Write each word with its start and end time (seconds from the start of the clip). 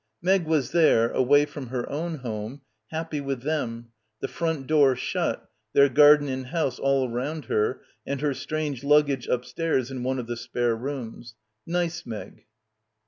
Meg 0.19 0.47
was 0.47 0.71
there, 0.71 1.11
away 1.11 1.45
from 1.45 1.67
her 1.67 1.87
own 1.87 2.15
home, 2.25 2.61
happy 2.89 3.21
with 3.21 3.43
them, 3.43 3.89
the 4.19 4.27
front 4.27 4.65
door 4.65 4.95
shut, 4.95 5.47
their 5.73 5.89
gar 5.89 6.17
den 6.17 6.27
and 6.27 6.47
house 6.47 6.79
all 6.79 7.07
round 7.07 7.45
her 7.45 7.83
and 8.03 8.19
her 8.19 8.33
strange 8.33 8.83
lug 8.83 9.05
gage 9.05 9.27
upstairs 9.27 9.91
in 9.91 10.01
one 10.01 10.17
of 10.17 10.25
the 10.25 10.37
spare 10.37 10.75
rooms. 10.75 11.35
Nice 11.67 12.03
Meg. 12.03 12.45